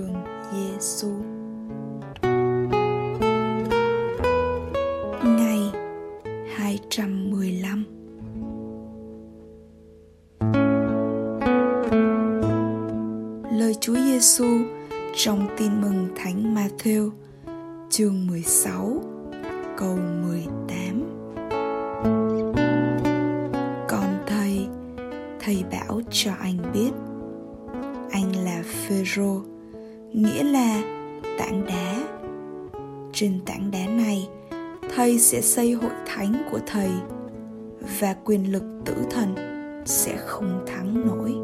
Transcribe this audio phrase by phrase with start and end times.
[0.00, 0.14] trường
[0.52, 1.08] Giêsu.
[5.24, 5.72] Ngày
[6.56, 7.84] 215
[13.58, 14.46] Lời Chúa Giêsu
[15.16, 17.10] trong Tin mừng Thánh Matthew,
[17.90, 19.02] chương 16
[19.76, 21.02] câu 18
[23.88, 24.24] Còn
[25.40, 26.90] thầy bảo cho anh biết,
[28.10, 29.42] anh là phêrô
[30.12, 30.82] nghĩa là
[31.38, 31.96] tảng đá.
[33.12, 34.28] Trên tảng đá này,
[34.94, 36.90] thầy sẽ xây hội thánh của thầy
[38.00, 39.34] và quyền lực tử thần
[39.86, 41.34] sẽ không thắng nổi.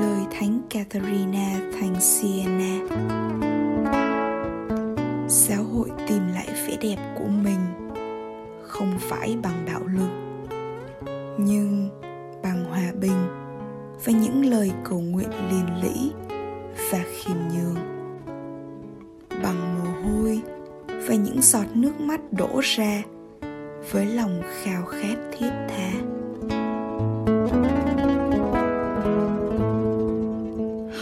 [0.00, 2.59] Lời thánh Katharina thành Siena
[21.60, 23.02] giọt nước mắt đổ ra
[23.90, 25.92] với lòng khao khát thiết tha.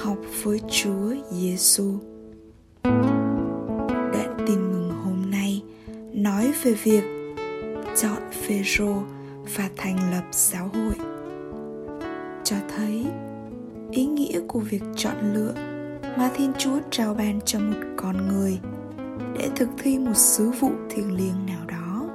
[0.03, 1.92] Học với Chúa Giêsu
[4.12, 5.62] đoạn tin mừng hôm nay
[6.12, 7.05] nói về việc
[7.97, 9.03] chọn Phêrô
[9.56, 10.95] và thành lập giáo hội,
[12.45, 13.06] cho thấy
[13.91, 15.55] ý nghĩa của việc chọn lựa
[16.19, 18.59] mà Thiên Chúa trao ban cho một con người
[19.39, 22.08] để thực thi một sứ vụ thiêng liêng nào đó.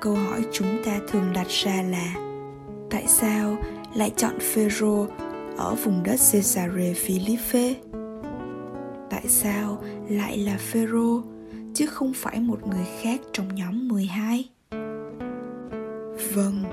[0.00, 2.14] Câu hỏi chúng ta thường đặt ra là
[2.90, 3.56] tại sao
[3.94, 5.06] lại chọn Phêrô
[5.56, 7.74] ở vùng đất Caesarea Philippe?
[9.10, 11.22] Tại sao lại là Phêrô
[11.74, 14.48] chứ không phải một người khác trong nhóm 12.
[16.34, 16.64] Vâng,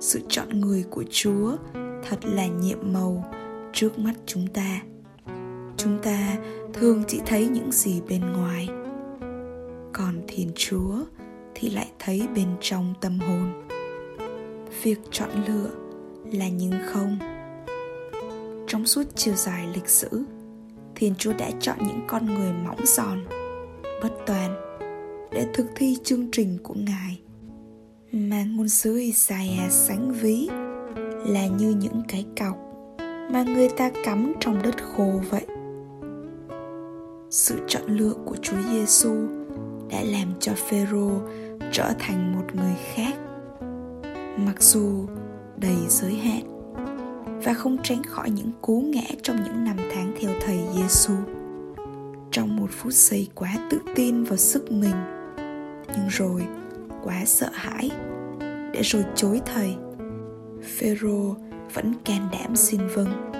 [0.00, 1.56] sự chọn người của Chúa
[2.08, 3.24] thật là nhiệm màu
[3.72, 4.80] trước mắt chúng ta.
[5.84, 6.36] Chúng ta
[6.72, 8.68] thường chỉ thấy những gì bên ngoài.
[9.92, 10.94] Còn Thiên Chúa
[11.54, 13.66] thì lại thấy bên trong tâm hồn.
[14.82, 15.70] Việc chọn lựa
[16.32, 17.18] là nhưng không.
[18.66, 20.24] Trong suốt chiều dài lịch sử,
[20.94, 23.24] Thiên Chúa đã chọn những con người mỏng giòn
[24.02, 24.78] bất toàn
[25.32, 27.20] để thực thi chương trình của Ngài
[28.12, 30.48] mà ngôn sứ Isaiah sánh ví
[31.26, 32.56] là như những cái cọc
[33.32, 35.46] mà người ta cắm trong đất khô vậy.
[37.36, 39.14] Sự chọn lựa của Chúa Giêsu
[39.90, 41.10] đã làm cho Phêrô
[41.72, 43.14] trở thành một người khác.
[44.38, 45.06] Mặc dù
[45.56, 46.42] đầy giới hạn
[47.44, 51.14] và không tránh khỏi những cú ngã trong những năm tháng theo thầy Giêsu
[52.30, 54.96] trong một phút giây quá tự tin vào sức mình,
[55.88, 56.46] nhưng rồi
[57.04, 57.90] quá sợ hãi,
[58.72, 59.74] để rồi chối thầy,
[60.62, 61.36] phêrô
[61.74, 63.32] vẫn can đảm xin vâng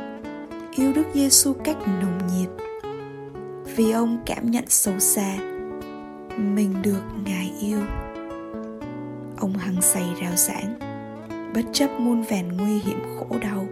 [0.77, 2.49] yêu đức giêsu cách nồng nhiệt
[3.77, 5.37] vì ông cảm nhận sâu xa.
[6.39, 7.81] Mình được ngài yêu.
[9.39, 10.79] Ông hăng say rao giảng,
[11.55, 13.67] bất chấp muôn vàn nguy hiểm khổ đau.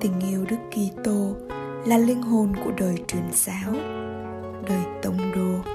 [0.00, 1.36] Tình yêu đức kitô
[1.86, 3.72] là linh hồn của đời truyền giáo,
[4.68, 5.72] đời tông đồ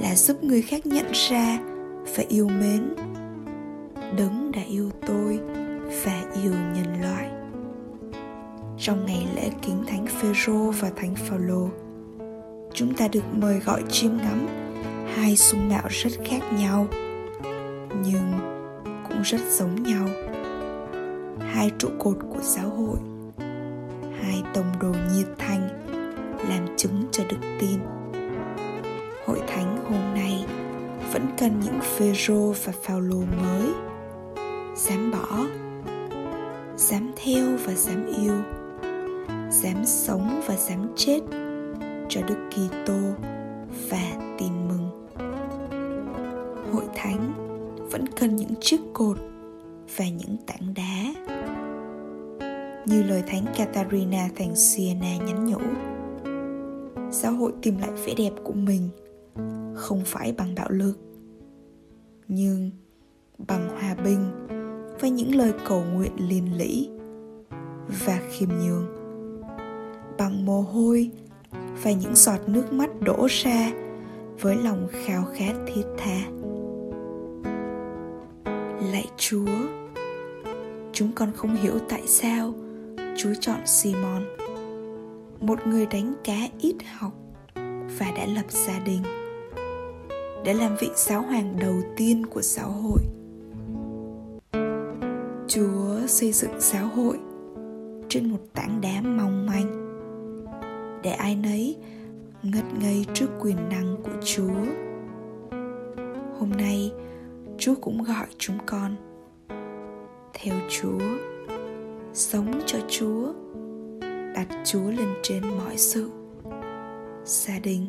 [0.00, 1.58] là giúp người khác nhận ra
[2.16, 2.94] và yêu mến.
[4.16, 5.40] Đấng đã yêu tôi
[6.04, 7.39] và yêu nhân loại
[8.80, 11.68] trong ngày lễ kính thánh Phêrô và thánh Phaolô.
[12.74, 14.46] Chúng ta được mời gọi chiêm ngắm.
[15.14, 16.86] Hai sung mạo rất khác nhau,
[18.04, 18.32] nhưng
[19.08, 20.08] cũng rất giống nhau.
[21.40, 22.98] Hai trụ cột của giáo hội,
[24.22, 25.68] hai tông đồ nhiệt thành
[26.48, 27.80] làm chứng cho đức tin.
[29.26, 30.44] Hội thánh hôm nay
[31.12, 33.72] vẫn cần những phêrô và phaolô mới,
[34.76, 35.46] dám bỏ,
[36.76, 38.34] dám theo và dám yêu
[39.62, 41.20] dám sống và dám chết
[42.08, 42.98] cho đức kitô
[43.90, 45.08] và tin mừng
[46.72, 47.32] hội thánh
[47.90, 49.18] vẫn cần những chiếc cột
[49.96, 51.14] và những tảng đá
[52.86, 55.60] như lời thánh Katarina thành Siena nhắn nhủ.
[57.10, 58.88] Giáo hội tìm lại vẻ đẹp của mình
[59.74, 60.98] không phải bằng bạo lực,
[62.28, 62.70] nhưng
[63.38, 64.30] bằng hòa bình
[65.00, 66.88] và những lời cầu nguyện liên lỉ
[68.06, 68.99] và khiêm nhường
[70.20, 71.10] bằng mồ hôi
[71.82, 73.72] và những giọt nước mắt đổ ra
[74.40, 76.20] với lòng khao khát thiết tha
[78.92, 79.46] lạy chúa
[80.92, 82.54] chúng con không hiểu tại sao
[83.16, 84.22] Chúa chọn Simon,
[85.40, 87.12] một người đánh cá ít học
[87.98, 89.02] và đã lập gia đình.
[90.44, 93.00] để làm vị giáo hoàng đầu tiên của giáo hội
[95.48, 97.18] chúa xây dựng giáo hội
[98.08, 99.89] trên một tảng đá mong manh
[101.02, 101.76] để ai nấy
[102.42, 104.64] ngất ngây trước quyền năng của chúa.
[106.38, 106.92] Hôm nay,
[107.58, 108.96] chúa cũng gọi chúng con
[110.34, 111.00] theo chúa,
[112.12, 113.32] sống cho chúa,
[114.34, 116.10] đặt chúa lên trên mọi sự,
[117.24, 117.86] gia đình,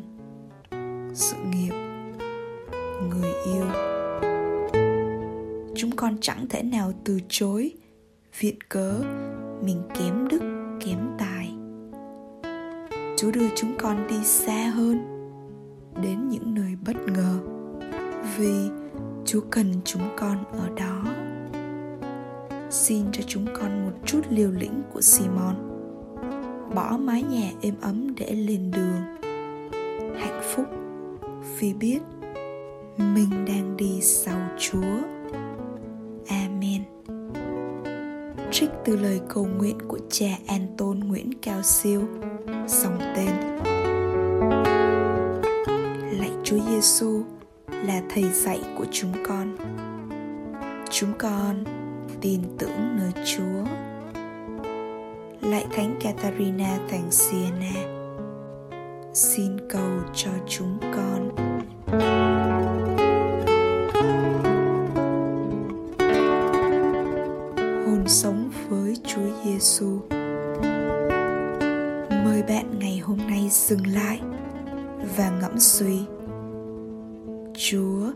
[1.14, 1.72] sự nghiệp,
[3.10, 3.64] người yêu.
[5.74, 7.72] Chúng con chẳng thể nào từ chối
[8.40, 9.00] viện cớ
[9.62, 10.40] mình kém đức,
[10.80, 11.31] kém tài
[13.22, 14.98] chúa đưa chúng con đi xa hơn,
[16.02, 17.38] đến những nơi bất ngờ,
[18.36, 18.54] vì
[19.24, 21.04] chúa cần chúng con ở đó.
[22.70, 25.54] Xin cho chúng con một chút liều lĩnh của simon.
[26.74, 29.30] Bỏ mái nhà êm ấm để lên đường.
[30.18, 30.66] Hạnh phúc
[31.58, 32.00] vì biết
[32.98, 34.98] mình đang đi sau chúa.
[38.62, 42.02] Trích từ lời cầu nguyện của cha Anton Nguyễn Cao Siêu,
[42.66, 43.30] dòng tên.
[46.18, 47.22] Lạy Chúa Giêsu
[47.68, 49.56] là thầy dạy của chúng con.
[50.90, 51.64] Chúng con
[52.20, 53.64] tin tưởng nơi Chúa.
[55.40, 57.82] Lạy Thánh Catarina Thánh Siena,
[59.14, 61.30] xin cầu cho chúng con.
[61.86, 62.31] Hồn
[72.24, 74.20] Mời bạn ngày hôm nay dừng lại
[75.16, 75.98] và ngẫm suy.
[77.54, 78.12] Chúa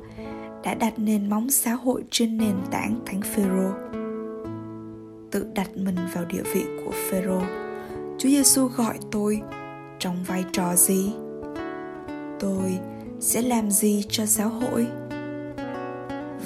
[0.64, 3.70] đã đặt nền móng xã hội trên nền tảng Thánh Phêrô.
[5.30, 7.40] Tự đặt mình vào địa vị của Phêrô.
[8.18, 9.42] Chúa Giêsu gọi tôi
[9.98, 11.12] trong vai trò gì?
[12.40, 12.78] Tôi
[13.20, 14.86] sẽ làm gì cho giáo hội?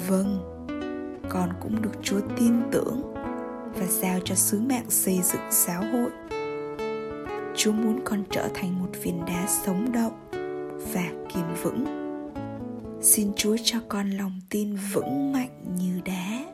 [0.07, 0.39] Vâng,
[1.29, 3.01] con cũng được Chúa tin tưởng
[3.75, 6.11] và giao cho sứ mạng xây dựng giáo hội.
[7.63, 10.13] Chúa muốn con trở thành một viên đá sống động
[10.93, 11.03] và
[11.33, 11.85] kiên vững.
[13.01, 16.45] Xin Chúa cho con lòng tin vững mạnh như đá.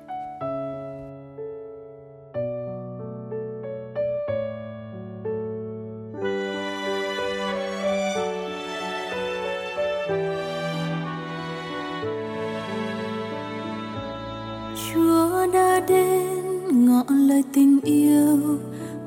[14.93, 18.39] Chúa đã đến ngọn lời tình yêu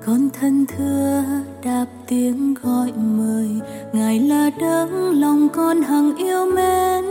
[0.06, 3.48] con thân thương đáp tiếng gọi mời.
[3.92, 7.04] Ngài là đấng lòng con hằng yêu mến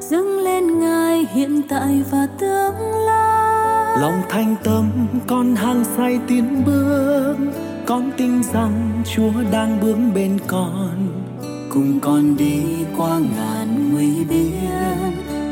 [0.00, 2.74] dâng lên ngài hiện tại và tương
[3.06, 3.98] lai.
[4.00, 4.90] Lòng thanh tâm
[5.26, 7.36] con hăng say tiến bước
[7.86, 11.08] con tin rằng chúa đang bước bên con.
[11.70, 12.62] Cùng con đi
[12.96, 14.50] qua ngàn nguy biên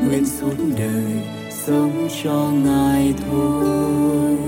[0.09, 4.39] nguyện suốt đời sống cho ngài thôi.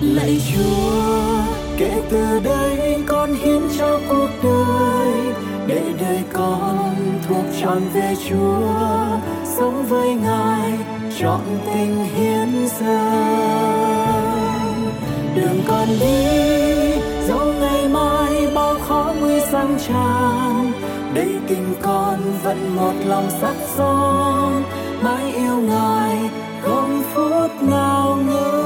[0.00, 1.37] Lạy chúa
[1.78, 5.34] kể từ đây con hiến cho cuộc đời,
[5.66, 6.94] để đời con
[7.28, 8.68] thuộc trọn về chúa.
[9.44, 10.72] Sống với ngài,
[11.18, 11.40] chọn
[11.72, 12.48] tình hiến
[12.80, 12.88] dâng.
[15.34, 16.24] Đường con đi,
[17.28, 20.72] dẫu ngày mai bao khó nguy sang tràn
[21.14, 24.62] đây tình con vẫn một lòng sắt son.
[25.02, 26.30] Mãi yêu ngài,
[26.62, 28.57] không phút nào ngơi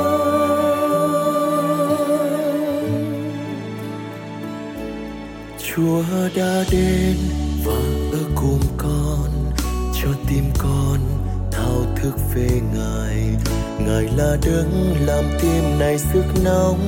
[5.76, 6.02] chúa
[6.36, 7.16] đã đến
[7.64, 7.72] và
[8.12, 9.52] ở cùng con
[10.02, 10.98] cho tim con
[11.52, 13.16] thao thức về ngài.
[13.86, 16.80] Ngài là đấng làm tim này sức nóng.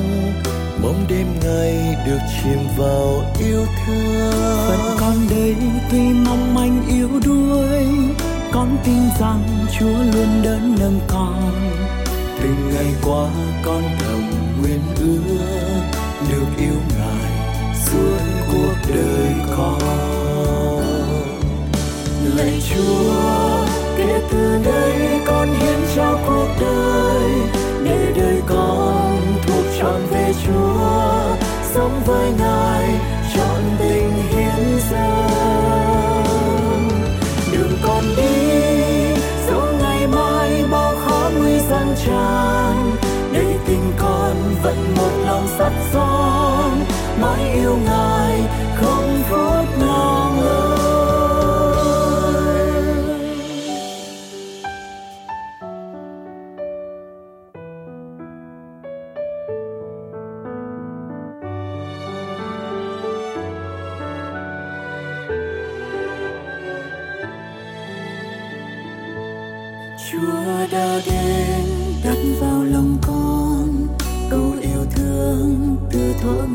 [0.83, 4.33] Mong đêm ngày được chìm vào yêu thương.
[4.69, 5.57] Phận con đây
[5.91, 7.87] tuy mong manh yếu đuối
[8.53, 11.53] con tin rằng chúa luôn đỡ nâng con.
[12.43, 13.31] Từng ngày qua
[13.65, 15.83] con thầm nguyện ước
[16.31, 17.35] được yêu ngài
[17.87, 19.79] suốt cuộc đời con.
[22.37, 27.31] Lạy chúa, kể từ đây con hiến cho cuộc đời.
[27.85, 31.37] Để đời con thuộc trọn về chúa,
[31.75, 33.14] sống với ngài.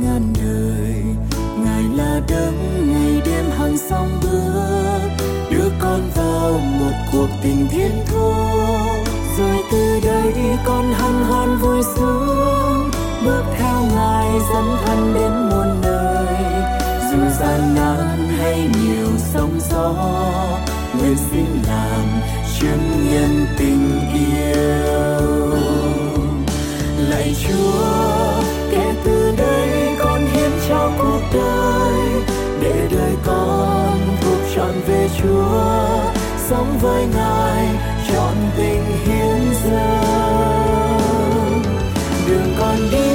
[0.03, 1.03] Ngàn đời.
[1.65, 5.25] Ngài là đấng, ngày đêm hàng song bước.
[5.51, 8.33] Đưa con vào một cuộc tình thiên thu.
[9.37, 12.89] Rồi từ đây con hân hoan vui sướng.
[13.25, 16.35] Bước theo ngài dẫn thân đến muôn nơi.
[17.11, 19.93] Dù gian nan hay nhiều sóng gió,
[20.99, 22.05] nguyện xin làm
[22.59, 25.57] chứng nhân tình yêu.
[27.09, 28.08] Lạy chúa.
[35.21, 36.11] Chúa,
[36.49, 37.67] sống với ngài
[38.07, 41.61] trọn tình hiến dâng.
[42.27, 43.07] Đường con đi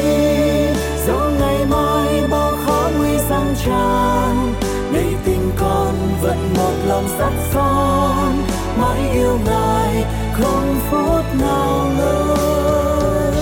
[1.07, 4.55] dẫu ngày mai bao khó nguy sang tràn.
[4.93, 8.35] Đầy tình con vẫn một lòng sắt son,
[8.81, 13.33] mãi yêu ngài không phút nào ngơi.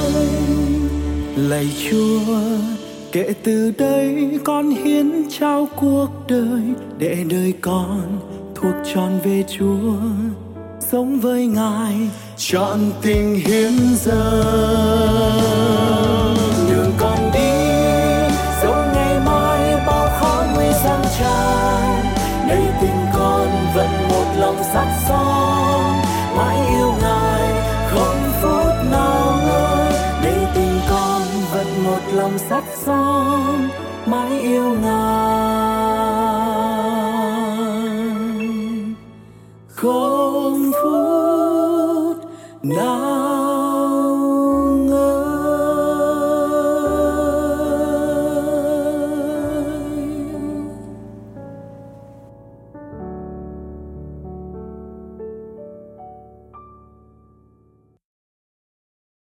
[1.37, 2.35] Lạy chúa,
[3.12, 6.62] kể từ đây con hiến trao cuộc đời
[6.99, 8.19] để đời con
[8.62, 9.92] thuộc tròn về chúa,
[10.81, 12.11] sống với ngài.
[12.37, 14.45] Trọn tình hiến dâng
[16.71, 17.52] đường con đi
[18.62, 22.04] dẫu ngày mai bao khó nguy gian tràn.
[22.49, 26.02] Đầy tình con vẫn một lòng sắt son
[26.37, 27.52] mãi yêu ngài
[27.90, 29.92] không phút nào ngơi.
[30.23, 33.69] Đầy tình con vẫn một lòng sắt son
[34.07, 35.01] mãi yêu ngài
[42.62, 43.21] không phút nào